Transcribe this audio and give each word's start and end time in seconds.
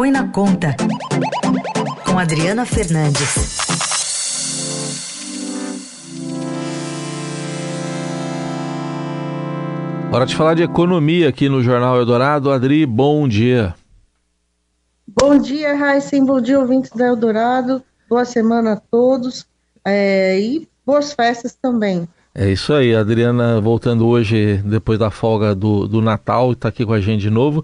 Põe 0.00 0.10
na 0.10 0.26
Conta, 0.28 0.74
com 2.06 2.18
Adriana 2.18 2.64
Fernandes. 2.64 3.58
Hora 10.10 10.24
de 10.24 10.34
falar 10.34 10.54
de 10.54 10.62
economia 10.62 11.28
aqui 11.28 11.50
no 11.50 11.62
Jornal 11.62 11.98
Eldorado. 11.98 12.50
Adri, 12.50 12.86
bom 12.86 13.28
dia. 13.28 13.74
Bom 15.06 15.36
dia, 15.36 15.76
Raíssen. 15.76 16.24
Bom 16.24 16.40
dia, 16.40 16.58
ouvintes 16.58 16.92
da 16.92 17.08
Eldorado. 17.08 17.82
Boa 18.08 18.24
semana 18.24 18.72
a 18.72 18.76
todos 18.76 19.46
é, 19.84 20.40
e 20.40 20.66
boas 20.86 21.12
festas 21.12 21.54
também. 21.60 22.08
É 22.34 22.50
isso 22.50 22.72
aí, 22.72 22.96
a 22.96 23.00
Adriana 23.00 23.60
voltando 23.60 24.06
hoje 24.06 24.62
depois 24.64 24.98
da 24.98 25.10
folga 25.10 25.54
do, 25.54 25.86
do 25.86 26.00
Natal, 26.00 26.52
está 26.52 26.68
aqui 26.68 26.86
com 26.86 26.94
a 26.94 27.00
gente 27.02 27.20
de 27.20 27.28
novo. 27.28 27.62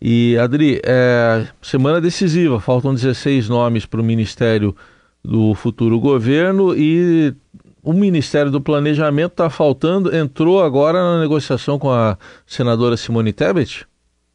E 0.00 0.36
Adri, 0.38 0.80
é, 0.84 1.46
semana 1.62 2.00
decisiva, 2.00 2.60
faltam 2.60 2.94
16 2.94 3.48
nomes 3.48 3.86
para 3.86 4.00
o 4.00 4.04
Ministério 4.04 4.76
do 5.24 5.54
futuro 5.54 5.98
governo 5.98 6.76
e 6.76 7.34
o 7.82 7.92
Ministério 7.92 8.50
do 8.50 8.60
Planejamento 8.60 9.32
está 9.32 9.48
faltando, 9.48 10.14
entrou 10.14 10.62
agora 10.62 11.02
na 11.02 11.20
negociação 11.20 11.78
com 11.78 11.90
a 11.90 12.18
senadora 12.46 12.96
Simone 12.96 13.32
Tebet? 13.32 13.86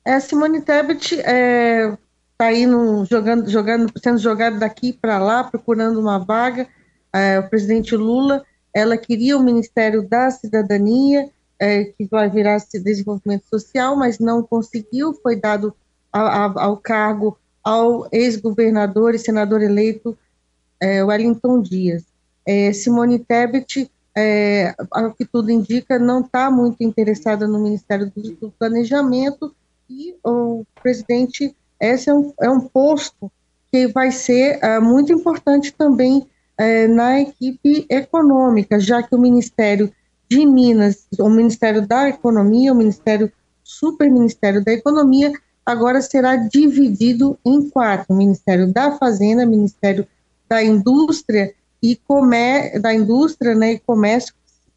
É, 0.06 0.20
Simone 0.20 0.62
Tebet 0.62 1.16
está 1.16 1.32
é, 1.32 1.98
tá 2.38 2.46
aí 2.46 2.66
no, 2.66 3.06
jogando, 3.06 3.50
jogando, 3.50 3.92
sendo 4.02 4.18
jogado 4.18 4.60
daqui 4.60 4.94
para 4.94 5.20
lá, 5.20 5.44
procurando 5.44 6.00
uma 6.00 6.18
vaga. 6.18 6.68
É, 7.14 7.40
o 7.40 7.50
presidente 7.50 7.96
Lula 7.96 8.44
ela 8.74 8.98
queria 8.98 9.38
o 9.38 9.44
Ministério 9.44 10.08
da 10.08 10.30
Cidadania, 10.30 11.30
é, 11.60 11.86
que 11.86 12.06
vai 12.06 12.30
virar 12.30 12.58
Desenvolvimento 12.74 13.44
Social, 13.50 13.96
mas 13.96 14.18
não 14.18 14.42
conseguiu, 14.42 15.14
foi 15.14 15.36
dado 15.36 15.76
a, 16.12 16.46
a, 16.46 16.64
ao 16.64 16.78
cargo 16.78 17.38
ao 17.64 18.08
ex-governador 18.12 19.14
e 19.14 19.20
senador 19.20 19.62
eleito 19.62 20.18
é, 20.80 21.04
Wellington 21.04 21.62
Dias. 21.62 22.04
É, 22.46 22.72
Simone 22.72 23.20
Tebet, 23.20 23.92
é, 24.18 24.74
ao 24.90 25.14
que 25.14 25.26
tudo 25.26 25.52
indica, 25.52 26.00
não 26.00 26.22
está 26.22 26.50
muito 26.50 26.82
interessada 26.82 27.48
no 27.48 27.60
Ministério 27.60 28.12
do, 28.16 28.22
do, 28.36 28.52
Planejamento 28.58 29.54
e 29.90 30.16
o 30.24 30.64
presidente, 30.82 31.56
esse 31.80 32.10
é 32.10 32.14
um, 32.14 32.34
é 32.42 32.50
um 32.50 32.62
posto 32.62 33.32
que 33.72 33.88
vai 33.88 34.12
ser 34.12 34.60
é, 34.64 34.80
muito 34.80 35.12
importante 35.14 35.74
também 35.74 36.26
na 36.90 37.22
equipe 37.22 37.86
econômica, 37.90 38.82
já 38.82 39.02
que 39.02 39.16
o 39.16 39.18
Ministério 39.18 39.90
de 40.30 40.46
Minas, 40.46 41.08
o 41.18 41.30
Ministério 41.30 41.86
da 41.88 42.08
Economia, 42.08 42.72
o 42.72 42.76
Ministério 42.76 43.32
Superministério 43.64 44.64
da 44.64 44.72
Economia, 44.72 45.34
agora 45.66 46.02
será 46.02 46.36
dividido 46.36 47.38
em 47.46 47.70
quatro: 47.70 48.16
Ministério 48.16 48.72
da 48.72 48.98
Fazenda, 48.98 49.46
Ministério 49.46 50.08
da 50.48 50.64
Indústria 50.64 51.54
e 51.82 51.96
Comércio, 51.96 52.82
da 52.82 52.94
Indústria 52.94 53.56
né, 53.56 53.74
e 53.74 53.80
Comércio, 53.80 54.34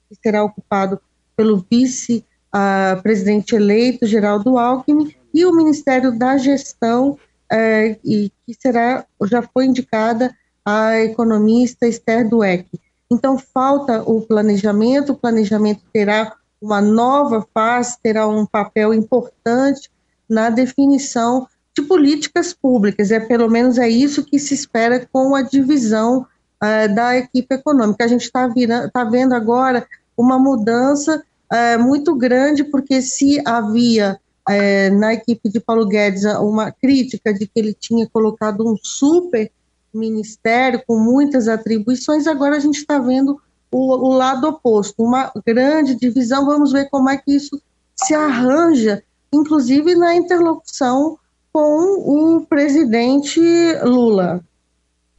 que 0.09 0.17
será 0.23 0.45
ocupado 0.45 1.01
pelo 1.37 1.65
vice-presidente 1.71 3.55
uh, 3.55 3.57
eleito, 3.57 4.07
Geraldo 4.07 4.59
Alckmin, 4.59 5.15
e 5.35 5.45
o 5.45 5.55
Ministério 5.55 6.17
da 6.17 6.37
Gestão, 6.37 7.11
uh, 7.11 7.99
e 8.05 8.31
que 8.47 8.55
será, 8.59 9.05
já 9.25 9.43
foi 9.43 9.67
indicada 9.67 10.35
a 10.65 10.99
economista 11.01 11.87
Esther 11.87 12.29
Dueck. 12.29 12.69
Então, 13.13 13.37
falta 13.37 14.03
o 14.03 14.23
planejamento, 14.23 15.13
o 15.13 15.17
planejamento 15.17 15.83
terá 15.93 16.35
uma 16.61 16.81
nova 16.81 17.47
fase, 17.53 17.99
terá 18.03 18.27
um 18.27 18.47
papel 18.47 18.95
importante 18.95 19.91
na 20.29 20.49
definição 20.49 21.47
de 21.77 21.83
políticas 21.83 22.55
públicas, 22.55 23.11
é 23.11 23.21
pelo 23.21 23.51
menos 23.51 23.79
é 23.79 23.89
isso 23.89 24.25
que 24.25 24.39
se 24.39 24.55
espera 24.55 25.07
com 25.13 25.35
a 25.35 25.43
divisão 25.43 26.21
uh, 26.21 26.95
da 26.95 27.17
equipe 27.17 27.55
econômica. 27.55 28.05
A 28.05 28.09
gente 28.09 28.23
está 28.23 28.49
tá 28.93 29.05
vendo 29.05 29.35
agora 29.35 29.87
uma 30.17 30.39
mudança 30.39 31.23
uh, 31.53 31.83
muito 31.83 32.15
grande, 32.15 32.65
porque 32.65 33.03
se 33.03 33.43
havia 33.47 34.19
uh, 34.49 34.99
na 34.99 35.15
equipe 35.15 35.51
de 35.51 35.61
Paulo 35.61 35.87
Guedes 35.87 36.25
uma 36.25 36.71
crítica 36.73 37.33
de 37.33 37.47
que 37.47 37.59
ele 37.59 37.75
tinha 37.75 38.09
colocado 38.09 38.67
um 38.67 38.77
super 38.83 39.51
ministério 39.95 40.83
com 40.87 40.99
muitas 40.99 41.49
atribuições, 41.49 42.27
agora 42.27 42.57
a 42.57 42.61
gente 42.61 42.79
está 42.79 42.99
vendo 42.99 43.41
o, 43.71 44.09
o, 44.09 44.13
lado 44.15 44.49
oposto, 44.49 45.03
uma 45.03 45.33
grande 45.47 45.95
divisão. 45.95 46.47
Vamos 46.47 46.73
ver 46.73 46.89
como 46.91 47.09
é 47.09 47.17
que 47.17 47.35
isso 47.35 47.61
se 47.97 48.15
arranja, 48.15 49.03
inclusive 49.33 49.95
na 49.95 50.15
interlocução 50.15 51.19
com 51.53 52.37
o 52.37 52.47
presidente 52.47 53.41
Lula. 53.85 54.43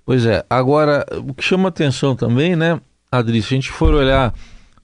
Pois 0.05 0.25
é. 0.25 0.45
Agora, 0.49 1.05
o 1.27 1.33
que 1.33 1.43
chama 1.43 1.69
atenção 1.69 2.15
também, 2.15 2.55
né, 2.55 2.79
Adri, 3.11 3.41
se 3.41 3.53
a 3.53 3.55
gente 3.55 3.71
for 3.71 3.93
olhar 3.93 4.33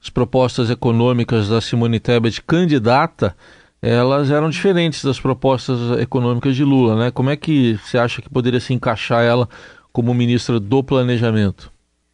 as 0.02 0.08
propostas 0.08 0.70
econômicas 0.70 1.48
da 1.48 1.60
Simone 1.60 2.00
Tebet 2.00 2.42
candidata, 2.42 3.36
elas 3.82 4.30
eram 4.30 4.48
diferentes 4.50 5.04
das 5.04 5.18
propostas 5.20 5.98
econômicas 5.98 6.54
de 6.54 6.64
Lula, 6.64 6.96
né? 6.96 7.10
Como 7.10 7.30
é 7.30 7.36
que 7.36 7.78
você 7.84 7.98
acha 7.98 8.22
que 8.22 8.28
poderia 8.28 8.60
se 8.60 8.72
encaixar 8.72 9.22
ela 9.22 9.48
como 9.92 10.14
ministra 10.14 10.60
do 10.60 10.82
Planejamento? 10.82 11.72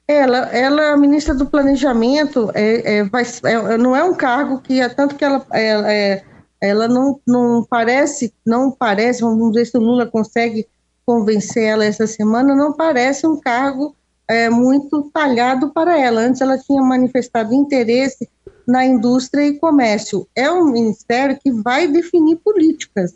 Ela, 0.08 0.38
ela 0.56 0.92
a 0.92 0.96
ministra 0.96 1.34
do 1.34 1.46
Planejamento, 1.46 2.50
é, 2.54 2.98
é, 2.98 3.04
vai, 3.04 3.24
é, 3.44 3.76
não 3.76 3.94
é 3.94 4.04
um 4.04 4.14
cargo 4.14 4.60
que, 4.60 4.80
é 4.80 4.88
tanto 4.88 5.16
que 5.16 5.24
ela, 5.24 5.44
ela, 5.50 5.92
é, 5.92 6.24
ela 6.60 6.86
não, 6.86 7.20
não 7.26 7.64
parece, 7.68 8.32
não 8.46 8.70
parece, 8.70 9.22
vamos 9.22 9.52
ver 9.52 9.66
se 9.66 9.76
o 9.76 9.80
Lula 9.80 10.06
consegue 10.06 10.66
convencer 11.04 11.64
ela 11.64 11.84
essa 11.84 12.06
semana, 12.06 12.54
não 12.54 12.72
parece 12.72 13.26
um 13.26 13.40
cargo 13.40 13.96
é, 14.28 14.50
muito 14.50 15.10
talhado 15.12 15.70
para 15.70 15.98
ela. 15.98 16.20
Antes 16.20 16.40
ela 16.40 16.58
tinha 16.58 16.82
manifestado 16.82 17.54
interesse 17.54 18.28
na 18.66 18.84
indústria 18.84 19.46
e 19.46 19.58
comércio. 19.58 20.26
É 20.34 20.50
um 20.50 20.66
ministério 20.70 21.38
que 21.42 21.50
vai 21.50 21.86
definir 21.86 22.36
políticas, 22.36 23.14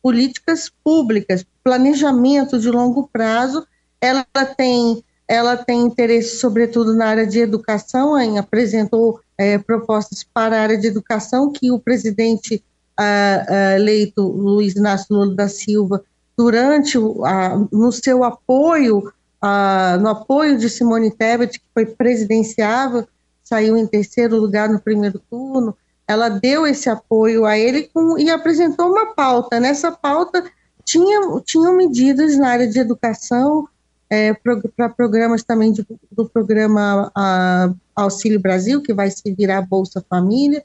políticas 0.00 0.70
públicas, 0.84 1.44
planejamento 1.64 2.58
de 2.58 2.70
longo 2.70 3.08
prazo 3.12 3.66
ela 4.02 4.24
tem, 4.56 5.02
ela 5.28 5.56
tem 5.56 5.82
interesse, 5.82 6.38
sobretudo, 6.38 6.92
na 6.92 7.06
área 7.06 7.26
de 7.26 7.38
educação, 7.38 8.18
hein? 8.18 8.36
apresentou 8.36 9.20
é, 9.38 9.56
propostas 9.58 10.24
para 10.24 10.56
a 10.56 10.62
área 10.62 10.76
de 10.76 10.88
educação 10.88 11.52
que 11.52 11.70
o 11.70 11.78
presidente 11.78 12.62
ah, 12.98 13.46
ah, 13.48 13.76
eleito, 13.76 14.20
Luiz 14.20 14.74
Inácio 14.74 15.06
Lula 15.14 15.36
da 15.36 15.48
Silva, 15.48 16.02
durante 16.36 16.98
a, 17.24 17.56
no 17.70 17.92
seu 17.92 18.24
apoio, 18.24 19.12
a, 19.40 19.96
no 20.00 20.08
apoio 20.08 20.58
de 20.58 20.68
Simone 20.68 21.10
Tebet, 21.10 21.60
que 21.60 21.66
foi 21.72 21.86
presidenciável, 21.86 23.06
saiu 23.44 23.76
em 23.76 23.86
terceiro 23.86 24.36
lugar 24.36 24.68
no 24.68 24.80
primeiro 24.80 25.20
turno, 25.30 25.76
ela 26.08 26.28
deu 26.28 26.66
esse 26.66 26.90
apoio 26.90 27.46
a 27.46 27.56
ele 27.56 27.88
com, 27.94 28.18
e 28.18 28.28
apresentou 28.28 28.88
uma 28.90 29.14
pauta. 29.14 29.60
Nessa 29.60 29.92
pauta 29.92 30.42
tinha, 30.84 31.20
tinham 31.44 31.76
medidas 31.76 32.36
na 32.36 32.48
área 32.48 32.66
de 32.66 32.78
educação, 32.78 33.68
é, 34.12 34.34
para 34.76 34.90
programas 34.90 35.42
também 35.42 35.72
de, 35.72 35.86
do 36.10 36.28
programa 36.28 37.10
a, 37.14 37.72
Auxílio 37.96 38.38
Brasil, 38.38 38.82
que 38.82 38.92
vai 38.92 39.10
se 39.10 39.32
virar 39.32 39.62
Bolsa 39.62 40.04
Família. 40.06 40.62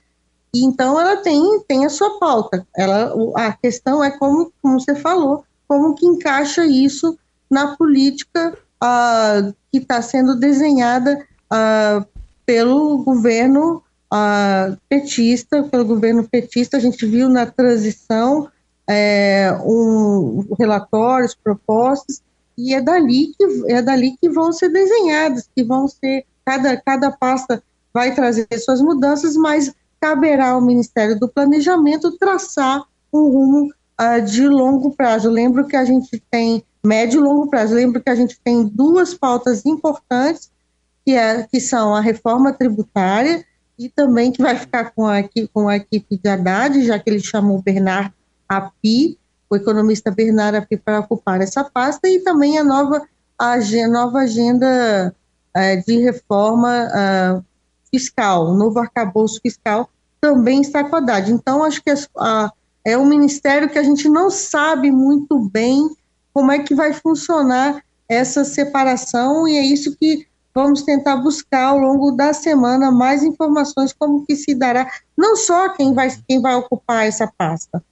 E, 0.54 0.66
então, 0.66 1.00
ela 1.00 1.16
tem, 1.16 1.62
tem 1.66 1.86
a 1.86 1.90
sua 1.90 2.20
pauta. 2.20 2.68
Ela, 2.76 3.14
a 3.38 3.54
questão 3.54 4.04
é 4.04 4.12
como, 4.12 4.52
como 4.62 4.78
você 4.78 4.96
falou, 4.96 5.46
como 5.66 5.96
que 5.96 6.06
encaixa 6.06 6.66
isso 6.66 7.18
na 7.50 7.78
política 7.78 8.58
que 9.72 9.78
está 9.78 10.02
sendo 10.02 10.36
desenhada 10.36 11.26
pelo 12.46 12.98
governo 12.98 13.82
petista, 14.90 15.64
pelo 15.64 15.86
governo 15.86 16.28
petista. 16.28 16.76
A 16.76 16.82
gente 16.82 17.06
viu 17.06 17.30
na 17.30 17.46
transição 17.46 18.50
é, 18.90 19.58
um 19.64 20.46
relatórios, 20.60 21.34
propostas, 21.34 22.22
e 22.58 22.74
é 22.74 22.82
dali 22.82 23.34
que 23.38 23.72
é 23.72 23.82
dali 23.82 24.18
que 24.20 24.30
vão 24.30 24.52
ser 24.52 24.70
desenhadas, 24.70 25.50
que 25.56 25.64
vão 25.64 25.88
ser 25.88 26.26
cada 26.46 26.76
cada 26.78 27.12
pasta 27.12 27.64
vai 27.94 28.14
trazer 28.14 28.48
suas 28.60 28.82
mudanças, 28.82 29.36
mas 29.36 29.74
caberá 30.00 30.50
ao 30.50 30.62
Ministério 30.62 31.20
do 31.20 31.28
Planejamento 31.28 32.18
traçar 32.18 32.84
um 33.12 33.30
rumo 33.30 33.74
uh, 34.00 34.22
de 34.24 34.48
longo 34.48 34.92
prazo. 34.92 35.30
Lembro 35.30 35.66
que 35.66 35.76
a 35.76 35.84
gente 35.84 36.22
tem 36.30 36.64
médio 36.86 37.20
e 37.20 37.24
longo 37.24 37.50
prazo. 37.50 37.76
Lembro 37.76 38.02
que 38.02 38.10
a 38.10 38.16
gente 38.16 38.40
tem 38.44 38.64
duas 38.64 39.14
pautas 39.14 39.66
importantes 39.66 40.52
que, 41.06 41.14
é, 41.14 41.44
que 41.44 41.60
são 41.60 41.96
a 41.96 42.02
reforma 42.02 42.54
tributária 42.54 43.46
e 43.78 43.90
também 43.90 44.32
que 44.32 44.42
vai 44.42 44.56
ficar 44.56 44.92
com 44.92 45.06
a, 45.06 45.18
com 45.54 45.68
a 45.68 45.78
equipe 45.78 46.18
de 46.18 46.30
Haddad, 46.30 46.84
já 46.84 46.98
que 46.98 47.10
ele 47.10 47.20
chamou 47.20 47.62
Bernard 47.62 48.14
Api, 48.48 49.18
o 49.50 49.56
economista 49.56 50.12
Bernardo 50.12 50.66
para 50.84 51.00
ocupar 51.00 51.42
essa 51.42 51.64
pasta 51.64 52.08
e 52.08 52.20
também 52.20 52.58
a 52.58 52.64
nova, 52.64 53.08
a, 53.38 53.58
nova 53.90 54.20
agenda 54.20 55.16
é, 55.54 55.78
de 55.78 56.00
reforma 56.00 56.88
uh, 56.88 57.46
fiscal, 57.90 58.48
o 58.48 58.54
novo 58.54 58.80
arcabouço 58.80 59.40
fiscal 59.42 59.90
também 60.20 60.62
está 60.62 60.84
com 60.84 60.96
a 60.96 61.00
Haddad. 61.00 61.32
Então, 61.32 61.64
acho 61.64 61.82
que 61.82 61.92
é 62.84 62.98
um 62.98 63.06
ministério 63.06 63.70
que 63.70 63.78
a 63.78 63.84
gente 63.84 64.10
não 64.10 64.30
sabe 64.30 64.92
muito 64.92 65.40
bem 65.50 65.90
como 66.34 66.52
é 66.52 66.60
que 66.60 66.76
vai 66.76 66.94
funcionar 66.94 67.84
essa 68.10 68.44
separação, 68.44 69.48
e 69.48 69.58
é 69.58 69.62
isso 69.62 69.96
que 69.98 70.28
vamos 70.54 70.84
tentar 70.84 71.18
buscar 71.18 71.66
ao 71.66 71.78
longo 71.78 72.12
da 72.12 72.34
semana 72.34 72.90
mais 72.92 73.22
informações 73.24 73.94
como 73.94 74.26
que 74.26 74.36
se 74.36 74.56
dará, 74.56 74.90
não 75.16 75.36
só 75.36 75.70
quem 75.70 75.94
vai, 75.94 76.16
quem 76.28 76.42
vai 76.42 76.56
ocupar 76.56 77.06
essa 77.06 77.32
pasta, 77.38 77.84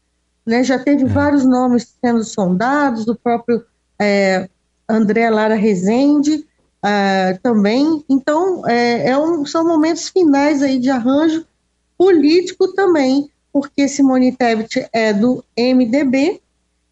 né? 0.45 0.63
já 0.63 0.77
teve 0.77 1.03
é. 1.03 1.07
vários 1.07 1.45
nomes 1.45 1.93
sendo 2.01 2.23
sondados, 2.23 3.07
o 3.07 3.15
próprio 3.15 3.63
é, 3.99 4.49
André 4.87 5.29
Lara 5.29 5.55
Rezende 5.55 6.45
uh, 6.83 7.39
também, 7.41 8.03
então 8.07 8.67
é, 8.67 9.09
é 9.09 9.17
um, 9.17 9.45
são 9.45 9.65
momentos 9.65 10.09
finais 10.09 10.61
aí 10.61 10.77
de 10.77 10.89
arranjo 10.89 11.45
político 11.97 12.73
também, 12.73 13.29
porque 13.51 13.87
Simone 13.87 14.35
Tebet 14.35 14.87
é 14.93 15.13
do 15.13 15.43
MDB, 15.57 16.41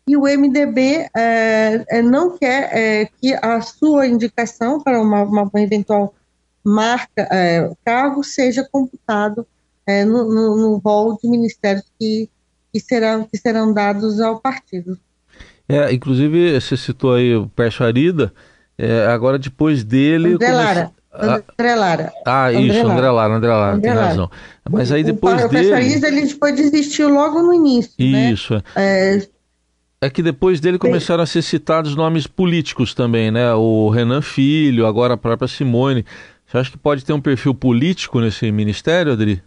e 0.06 0.18
o 0.18 0.24
MDB 0.24 1.08
é, 1.16 1.86
é, 1.88 2.02
não 2.02 2.38
quer 2.38 2.70
é, 2.74 3.06
que 3.22 3.34
a 3.36 3.62
sua 3.62 4.06
indicação 4.06 4.82
para 4.82 5.00
uma, 5.02 5.24
uma 5.24 5.50
eventual 5.62 6.14
marca, 6.66 7.28
cargo, 7.84 8.24
seja 8.24 8.68
computado 8.70 9.46
no, 10.08 10.34
no, 10.34 10.56
no 10.56 10.78
rol 10.78 11.18
de 11.22 11.30
ministérios 11.30 11.84
que, 12.00 12.30
que, 12.74 12.80
serão, 12.80 13.28
que 13.32 13.38
serão 13.38 13.72
dados 13.72 14.20
ao 14.20 14.40
partido. 14.40 14.98
É, 15.70 15.94
inclusive, 15.94 16.60
você 16.60 16.76
citou 16.76 17.14
aí 17.14 17.36
o 17.36 17.48
Pércio 17.48 17.86
Arida, 17.86 18.34
é, 18.78 19.06
agora 19.06 19.38
depois 19.38 19.84
dele... 19.84 20.34
André 20.34 20.52
Lara. 20.52 20.92
André 21.14 21.76
Lara. 21.76 22.14
Ah, 22.26 22.48
André 22.48 22.62
isso, 22.62 22.84
Lara. 22.88 22.94
André 22.94 23.12
Lara, 23.12 23.36
André 23.36 23.50
Lara, 23.50 23.76
André 23.76 23.90
tem 23.90 23.96
Lara. 23.96 24.08
razão. 24.08 24.32
Mas 24.70 24.92
aí 24.92 25.04
depois 25.04 25.42
o, 25.42 25.46
o 25.46 25.50
dele... 25.50 25.72
O 25.72 25.76
Arida, 25.76 26.08
ele 26.08 26.26
depois 26.26 26.56
desistiu 26.56 27.08
logo 27.10 27.42
no 27.42 27.54
início, 27.54 27.94
né? 28.00 28.32
Isso. 28.32 28.56
Né? 28.56 28.64
É, 28.76 29.28
é 30.02 30.10
que 30.10 30.24
depois 30.24 30.60
dele 30.60 30.78
começaram 30.78 31.24
a 31.24 31.28
ser 31.28 31.44
citados 31.44 31.96
nomes 31.96 32.28
políticos 32.28 32.94
também, 32.94 33.32
né? 33.32 33.54
O 33.54 33.90
Renan 33.90 34.22
Filho, 34.22 34.88
agora 34.88 35.14
a 35.14 35.18
própria 35.18 35.48
Simone. 35.48 36.04
Você 36.46 36.58
acha 36.58 36.72
que 36.72 36.78
pode 36.78 37.06
ter 37.06 37.14
um 37.14 37.22
perfil 37.22 37.56
político 37.56 38.20
nesse 38.20 38.52
ministério, 38.52 39.14
Adri? 39.14 39.42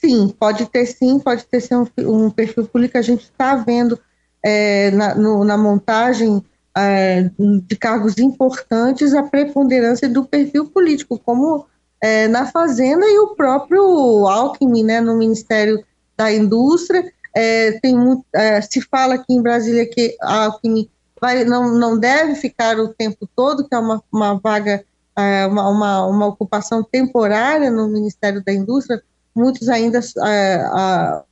Sim, 0.00 0.34
pode 0.38 0.66
ter 0.66 0.86
sim, 0.86 1.18
pode 1.18 1.44
ter 1.44 1.60
sim 1.60 1.74
um, 1.74 1.86
um 1.98 2.30
perfil 2.30 2.66
político. 2.66 2.98
A 2.98 3.02
gente 3.02 3.24
está 3.24 3.54
vendo 3.54 3.98
é, 4.42 4.90
na, 4.92 5.14
no, 5.14 5.44
na, 5.44 5.58
montagem 5.58 6.42
é, 6.74 7.30
de 7.38 7.76
cargos 7.76 8.16
importantes 8.16 9.12
a 9.12 9.22
preponderância 9.22 10.08
do 10.08 10.24
perfil 10.24 10.70
político, 10.70 11.18
como 11.18 11.66
é, 12.02 12.26
na 12.28 12.46
Fazenda 12.46 13.04
e 13.04 13.18
o 13.18 13.34
próprio 13.34 14.26
Alckmin, 14.26 14.82
né, 14.82 15.00
no 15.02 15.18
Ministério 15.18 15.84
da 16.16 16.32
Indústria, 16.32 17.12
é, 17.34 17.72
tem 17.80 17.94
muito, 17.94 18.24
é, 18.34 18.60
se 18.62 18.80
fala 18.80 19.14
aqui 19.14 19.34
em 19.34 19.42
Brasília 19.42 19.86
que 19.86 20.16
Alckmin 20.22 20.88
vai, 21.20 21.44
não, 21.44 21.74
não 21.74 21.98
deve 21.98 22.34
ficar 22.36 22.78
o 22.78 22.88
tempo 22.88 23.28
todo, 23.36 23.68
que 23.68 23.74
é 23.74 23.78
uma, 23.78 24.02
uma 24.10 24.34
vaga, 24.38 24.82
é, 25.16 25.46
uma, 25.46 25.68
uma, 25.68 26.06
uma, 26.06 26.26
ocupação 26.26 26.82
temporária 26.82 27.70
no 27.70 27.86
Ministério 27.88 28.42
da 28.42 28.52
Indústria. 28.52 29.02
Muitos 29.34 29.68
ainda 29.68 30.00
é, 30.24 31.22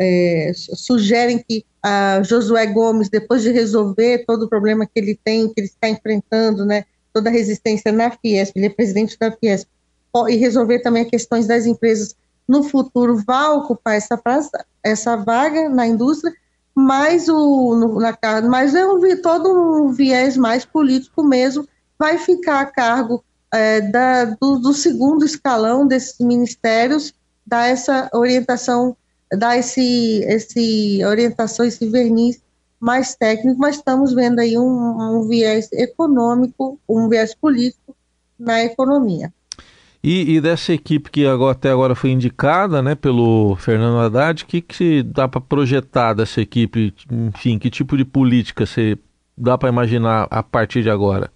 é, 0.00 0.52
sugerem 0.54 1.38
que 1.46 1.64
a 1.82 2.22
Josué 2.22 2.66
Gomes, 2.66 3.08
depois 3.08 3.42
de 3.42 3.50
resolver 3.50 4.24
todo 4.26 4.44
o 4.44 4.48
problema 4.48 4.86
que 4.86 4.92
ele 4.96 5.18
tem, 5.22 5.48
que 5.48 5.60
ele 5.60 5.68
está 5.68 5.88
enfrentando, 5.88 6.64
né, 6.64 6.84
toda 7.12 7.30
a 7.30 7.32
resistência 7.32 7.92
na 7.92 8.10
Fiesp, 8.10 8.56
ele 8.56 8.66
é 8.66 8.70
presidente 8.70 9.16
da 9.18 9.30
Fiesp, 9.30 9.68
e 10.28 10.36
resolver 10.36 10.80
também 10.80 11.02
as 11.02 11.10
questões 11.10 11.46
das 11.46 11.66
empresas 11.66 12.14
no 12.48 12.62
futuro 12.62 13.22
vai 13.26 13.50
ocupar 13.50 13.96
essa 13.96 14.16
praça, 14.16 14.64
essa 14.82 15.16
vaga 15.16 15.68
na 15.68 15.86
indústria, 15.86 16.32
mas 16.74 17.28
o 17.28 17.74
no, 17.74 18.00
na 18.00 18.16
mas 18.48 18.74
é 18.74 18.86
um, 18.86 19.00
todo 19.22 19.48
um 19.50 19.92
viés 19.92 20.36
mais 20.36 20.64
político 20.64 21.22
mesmo 21.22 21.66
vai 21.98 22.18
ficar 22.18 22.60
a 22.60 22.66
cargo 22.66 23.24
é, 23.52 23.80
da, 23.80 24.24
do, 24.26 24.58
do, 24.58 24.74
segundo 24.74 25.24
escalão 25.24 25.86
desses 25.86 26.18
ministérios 26.20 27.14
dar 27.46 27.66
essa 27.68 28.10
orientação 28.12 28.96
dar 29.32 29.56
esse 29.56 30.24
esse 30.24 31.04
orientação 31.04 31.64
esse 31.64 31.86
verniz 31.88 32.42
mais 32.80 33.14
técnico 33.14 33.58
mas 33.58 33.76
estamos 33.76 34.12
vendo 34.12 34.38
aí 34.40 34.58
um, 34.58 35.18
um 35.18 35.28
viés 35.28 35.68
econômico 35.72 36.78
um 36.88 37.08
viés 37.08 37.34
político 37.34 37.96
na 38.38 38.62
economia 38.62 39.32
e, 40.08 40.36
e, 40.36 40.40
dessa 40.40 40.72
equipe 40.72 41.10
que 41.10 41.26
agora, 41.26 41.50
até 41.50 41.68
agora 41.70 41.96
foi 41.96 42.10
indicada 42.10 42.80
né, 42.80 42.94
pelo 42.94 43.56
Fernando 43.56 43.98
Haddad, 43.98 44.44
o 44.44 44.46
que, 44.46 44.60
que 44.60 45.02
dá 45.02 45.26
para 45.26 45.40
projetar 45.40 46.12
dessa 46.12 46.40
equipe? 46.40 46.94
Enfim, 47.10 47.58
que 47.58 47.68
tipo 47.68 47.96
de 47.96 48.04
política 48.04 48.64
você 48.64 48.96
dá 49.36 49.58
para 49.58 49.68
imaginar 49.68 50.28
a 50.30 50.44
partir 50.44 50.84
de 50.84 50.90
agora? 50.90 51.28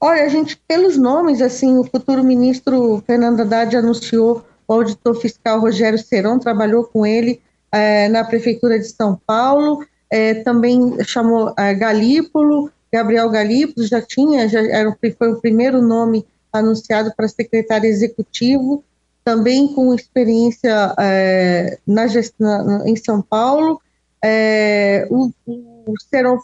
Olha, 0.00 0.22
a 0.22 0.28
gente, 0.28 0.56
pelos 0.68 0.96
nomes, 0.96 1.42
assim, 1.42 1.78
o 1.78 1.82
futuro 1.82 2.22
ministro 2.22 3.02
Fernando 3.04 3.40
Haddad 3.40 3.76
anunciou 3.76 4.46
o 4.66 4.72
auditor 4.74 5.14
fiscal 5.14 5.60
Rogério 5.60 5.98
Seron, 5.98 6.38
trabalhou 6.38 6.84
com 6.84 7.06
ele 7.06 7.40
é, 7.70 8.08
na 8.08 8.24
Prefeitura 8.24 8.78
de 8.78 8.86
São 8.86 9.20
Paulo, 9.26 9.84
é, 10.10 10.34
também 10.34 11.02
chamou 11.04 11.52
é, 11.58 11.74
Galípolo, 11.74 12.70
Gabriel 12.92 13.28
Galípolo, 13.28 13.86
já 13.86 14.00
tinha, 14.00 14.48
já 14.48 14.60
era, 14.60 14.96
foi 15.18 15.32
o 15.32 15.40
primeiro 15.40 15.82
nome 15.82 16.26
anunciado 16.52 17.12
para 17.16 17.28
secretário 17.28 17.88
executivo, 17.88 18.82
também 19.24 19.74
com 19.74 19.92
experiência 19.92 20.94
é, 20.98 21.78
na 21.86 22.06
gestão 22.06 22.86
em 22.86 22.96
São 22.96 23.20
Paulo. 23.20 23.80
O, 25.10 25.30
o 25.46 25.94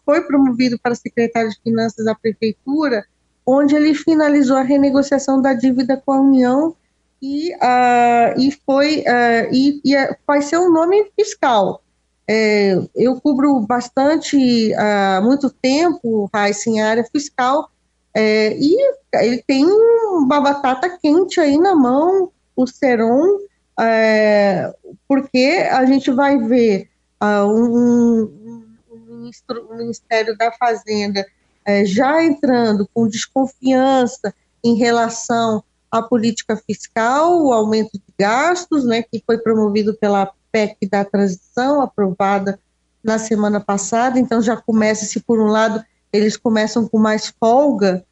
foi 0.05 0.21
promovido 0.23 0.79
para 0.79 0.95
secretário 0.95 1.51
de 1.51 1.61
Finanças 1.63 2.05
da 2.05 2.15
Prefeitura, 2.15 3.05
onde 3.47 3.75
ele 3.75 3.95
finalizou 3.95 4.57
a 4.57 4.63
renegociação 4.63 5.41
da 5.41 5.53
dívida 5.53 6.01
com 6.05 6.13
a 6.13 6.21
União 6.21 6.77
e, 7.23 7.55
uh, 7.55 8.41
e 8.41 8.51
foi 8.67 9.01
uh, 9.01 9.55
e, 9.55 9.81
e, 9.85 10.17
vai 10.27 10.43
ser 10.43 10.59
um 10.59 10.73
nome 10.73 11.11
fiscal. 11.17 11.81
É, 12.29 12.77
eu 12.95 13.21
cubro 13.21 13.61
bastante, 13.61 14.73
há 14.75 15.21
uh, 15.21 15.25
muito 15.25 15.51
tempo, 15.51 16.29
Raíssa, 16.33 16.69
em 16.69 16.81
área 16.81 17.05
fiscal, 17.05 17.71
é, 18.15 18.57
e 18.59 18.77
ele 19.15 19.43
tem 19.47 19.65
uma 19.65 20.41
batata 20.41 20.99
quente 20.99 21.41
aí 21.41 21.57
na 21.59 21.75
mão, 21.75 22.31
o 22.55 22.67
Seron, 22.67 23.39
é, 23.79 24.73
porque 25.09 25.67
a 25.71 25.85
gente 25.87 26.11
vai 26.11 26.39
ver 26.39 26.89
uh, 27.23 27.47
um, 27.47 28.23
um, 28.23 28.65
um, 28.91 29.77
Ministério 29.77 30.37
da 30.37 30.53
Fazenda 30.53 31.25
é, 31.65 31.85
já 31.85 32.23
entrando 32.23 32.89
com 32.93 33.09
desconfiança 33.09 34.35
em 34.63 34.75
relação 34.75 35.65
à 35.93 36.03
política 36.03 36.57
fiscal, 36.57 37.45
o 37.45 37.53
aumento 37.53 37.93
de 37.93 38.15
gastos, 38.19 38.85
né, 38.85 39.03
que 39.03 39.23
foi 39.27 39.37
promovido 39.37 39.93
pela 39.95 40.33
PEC 40.51 40.89
da 40.91 41.05
transição, 41.05 41.83
aprovada 41.83 42.59
na 43.05 43.19
semana 43.19 43.61
passada, 43.61 44.19
então 44.19 44.41
já 44.41 44.57
começa-se, 44.57 45.21
por 45.21 45.39
um 45.39 45.49
lado, 45.49 45.85
eles 46.13 46.37
começam 46.37 46.89
com 46.89 46.99
mais 46.99 47.33
folga 47.39 48.05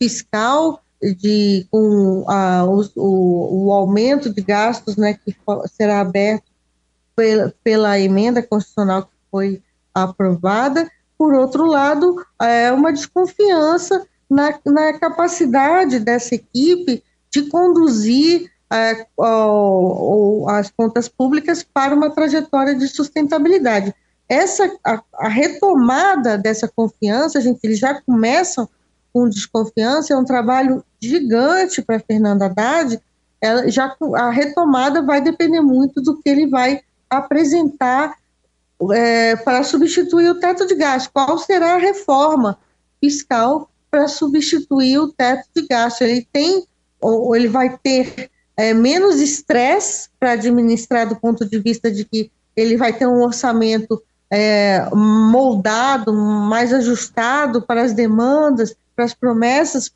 fiscal, 0.00 0.82
de, 1.00 1.64
com 1.70 2.24
a, 2.28 2.64
o, 2.64 3.66
o, 3.66 3.72
aumento 3.72 4.34
de 4.34 4.42
gastos 4.42 4.96
né, 4.96 5.14
que 5.14 5.36
será 5.68 6.00
aberto 6.00 6.50
pela, 7.14 7.54
pela 7.62 8.00
emenda 8.00 8.42
constitucional 8.42 9.04
que 9.04 9.12
foi 9.30 9.62
aprovada. 9.94 10.90
Por 11.16 11.34
outro 11.34 11.66
lado, 11.66 12.16
é 12.42 12.72
uma 12.72 12.92
desconfiança 12.92 14.04
na, 14.28 14.58
na 14.66 14.98
capacidade 14.98 16.00
dessa 16.00 16.34
equipe 16.34 17.02
de 17.30 17.42
conduzir 17.42 18.50
é, 18.72 19.06
as 20.48 20.70
contas 20.70 21.08
públicas 21.08 21.62
para 21.62 21.94
uma 21.94 22.10
trajetória 22.10 22.74
de 22.74 22.86
sustentabilidade. 22.88 23.94
Essa 24.28 24.70
a, 24.84 25.02
a, 25.14 25.28
retomada 25.28 26.36
dessa 26.36 26.68
confiança, 26.68 27.40
gente, 27.40 27.60
eles 27.64 27.78
já 27.78 28.00
começam 28.02 28.68
com 29.12 29.28
desconfiança, 29.28 30.12
é 30.12 30.16
um 30.16 30.24
trabalho 30.24 30.84
gigante 31.00 31.80
para 31.80 31.98
Fernanda 31.98 32.46
Haddad. 32.46 33.00
Ela, 33.40 33.70
já 33.70 33.96
a 34.16 34.30
retomada 34.30 35.00
vai 35.00 35.20
depender 35.20 35.62
muito 35.62 36.02
do 36.02 36.20
que 36.20 36.28
ele 36.28 36.46
vai 36.46 36.82
apresentar 37.08 38.16
é, 38.92 39.34
para 39.36 39.64
substituir 39.64 40.28
o 40.28 40.38
teto 40.38 40.66
de 40.66 40.74
gastos. 40.74 41.10
Qual 41.12 41.38
será 41.38 41.74
a 41.74 41.78
reforma 41.78 42.58
fiscal 43.00 43.70
para 43.90 44.08
substituir 44.08 44.98
o 44.98 45.10
teto 45.10 45.48
de 45.56 45.66
gastos? 45.66 46.02
Ele 46.02 46.28
tem 46.30 46.66
ou 47.00 47.34
ele 47.34 47.48
vai 47.48 47.78
ter 47.78 48.30
é, 48.56 48.74
menos 48.74 49.20
estresse 49.20 50.08
para 50.18 50.32
administrar 50.32 51.08
do 51.08 51.16
ponto 51.16 51.44
de 51.44 51.58
vista 51.58 51.90
de 51.90 52.04
que 52.04 52.30
ele 52.56 52.76
vai 52.76 52.92
ter 52.92 53.06
um 53.06 53.22
orçamento 53.22 54.02
é, 54.30 54.88
moldado, 54.92 56.12
mais 56.12 56.72
ajustado 56.72 57.62
para 57.62 57.82
as 57.82 57.92
demandas 57.92 58.76
para 58.94 59.04
as 59.04 59.14
promessas 59.14 59.92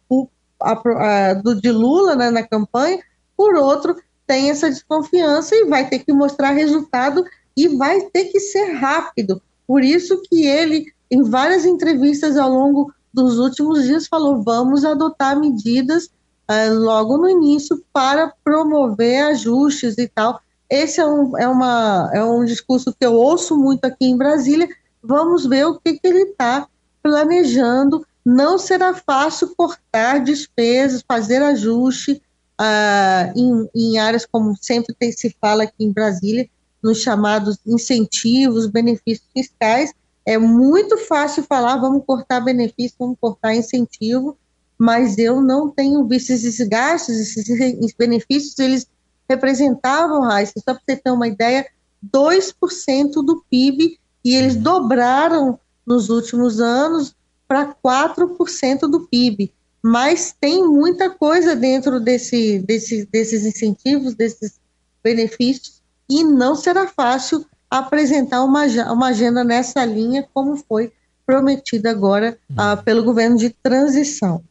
a, 0.61 0.73
a, 0.73 1.35
do, 1.35 1.61
de 1.61 1.73
Lula 1.73 2.15
né, 2.15 2.31
na 2.31 2.47
campanha, 2.47 3.01
por 3.37 3.57
outro, 3.57 3.97
tem 4.29 4.49
essa 4.49 4.71
desconfiança 4.71 5.57
e 5.57 5.65
vai 5.65 5.89
ter 5.89 5.99
que 5.99 6.13
mostrar 6.13 6.53
resultado 6.53 7.25
e 7.57 7.67
vai 7.67 8.03
ter 8.03 8.27
que 8.27 8.39
ser 8.39 8.75
rápido. 8.75 9.43
Por 9.67 9.83
isso 9.83 10.23
que 10.23 10.47
ele 10.47 10.87
em 11.11 11.23
várias 11.25 11.67
entrevistas 11.67 12.39
ao 12.39 12.49
longo 12.49 12.91
dos 13.13 13.39
últimos 13.39 13.83
dias, 13.83 14.07
falou: 14.07 14.43
vamos 14.43 14.85
adotar 14.85 15.39
medidas 15.39 16.09
uh, 16.51 16.75
logo 16.75 17.19
no 17.19 17.29
início 17.29 17.83
para 17.93 18.33
promover 18.45 19.25
ajustes 19.25 19.99
e 19.99 20.09
tal. 20.09 20.41
Esse 20.69 21.01
é 21.01 21.07
um, 21.07 21.37
é, 21.39 21.47
uma, 21.47 22.11
é 22.15 22.25
um 22.25 22.45
discurso 22.45 22.95
que 22.99 23.05
eu 23.05 23.15
ouço 23.15 23.57
muito 23.57 23.85
aqui 23.85 24.07
em 24.07 24.17
Brasília. 24.17 24.69
Vamos 25.03 25.47
ver 25.47 25.67
o 25.67 25.79
que, 25.79 25.99
que 25.99 26.07
ele 26.07 26.23
está 26.31 26.67
planejando. 27.03 28.07
Não 28.25 28.57
será 28.57 28.95
fácil 28.95 29.55
cortar 29.57 30.21
despesas, 30.21 31.05
fazer 31.07 31.43
ajuste 31.43 32.23
uh, 32.61 33.39
em, 33.39 33.69
em, 33.75 33.99
áreas 33.99 34.25
como 34.25 34.57
sempre 34.61 34.95
tem, 34.95 35.13
se 35.13 35.35
fala 35.41 35.65
aqui 35.65 35.85
em 35.85 35.93
Brasília, 35.93 36.49
nos 36.83 37.03
chamados 37.03 37.59
incentivos, 37.67 38.67
benefícios 38.67 39.29
fiscais. 39.33 39.93
É 40.25 40.39
muito 40.39 40.97
fácil 40.99 41.43
falar, 41.43 41.77
vamos 41.77 42.05
cortar 42.07 42.41
benefício, 42.41 42.97
vamos 42.99 43.17
cortar 43.21 43.55
incentivo, 43.55 44.39
mas 44.83 45.17
eu 45.17 45.41
não 45.41 45.71
tenho 45.71 46.05
visto 46.09 46.31
esses 46.31 46.59
gastos, 46.67 47.17
esses 47.17 47.95
benefícios, 47.97 48.59
eles 48.59 48.85
representavam, 49.31 50.23
Raíssa, 50.23 50.55
só 50.57 50.75
para 50.75 50.83
você 50.85 50.97
ter 50.97 51.13
uma 51.13 51.29
ideia, 51.29 51.65
2% 52.13 53.13
do 53.25 53.45
PIB, 53.49 53.97
e 54.25 54.35
eles 54.35 54.57
dobraram 54.57 55.57
nos 55.87 56.11
últimos 56.11 56.61
anos 56.61 57.15
para 57.47 57.73
4% 57.73 58.81
do 58.91 59.07
PIB. 59.07 59.55
Mas 59.81 60.35
tem 60.41 60.67
muita 60.67 61.11
coisa 61.11 61.55
dentro 61.55 62.01
desse, 62.01 62.59
desse, 62.59 63.07
desses 63.07 63.47
incentivos, 63.47 64.17
desses 64.17 64.59
benefícios, 65.01 65.81
e 66.11 66.25
não 66.25 66.57
será 66.57 66.89
fácil 66.89 67.47
apresentar 67.71 68.43
uma, 68.43 68.65
uma 68.93 69.11
agenda 69.11 69.45
nessa 69.45 69.85
linha, 69.85 70.29
como 70.35 70.57
foi 70.57 70.93
prometida 71.25 71.89
agora 71.89 72.37
ah, 72.57 72.77
pelo 72.77 73.05
governo 73.05 73.37
de 73.37 73.51
transição. 73.51 74.43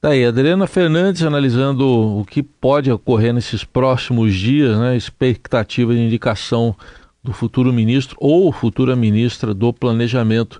Tá 0.00 0.10
aí, 0.10 0.24
Adriana 0.24 0.66
Fernandes 0.66 1.22
analisando 1.22 1.86
o 1.86 2.24
que 2.24 2.42
pode 2.42 2.90
ocorrer 2.90 3.34
nesses 3.34 3.64
próximos 3.64 4.34
dias, 4.34 4.78
né? 4.78 4.96
Expectativa 4.96 5.92
de 5.92 6.00
indicação 6.00 6.74
do 7.22 7.34
futuro 7.34 7.70
ministro 7.70 8.16
ou 8.18 8.50
futura 8.50 8.96
ministra 8.96 9.52
do 9.52 9.74
Planejamento. 9.74 10.58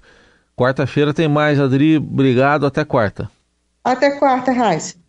Quarta-feira 0.55 1.15
tem 1.15 1.27
mais, 1.27 1.59
Adri. 1.59 1.97
Obrigado, 1.97 2.67
até 2.67 2.85
quarta. 2.85 3.31
Até 3.83 4.11
quarta, 4.19 4.53
Raíssa. 4.53 5.00